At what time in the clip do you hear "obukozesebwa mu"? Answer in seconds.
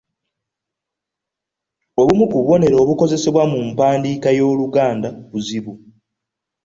2.83-3.59